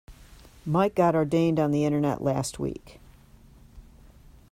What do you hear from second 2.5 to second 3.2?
week.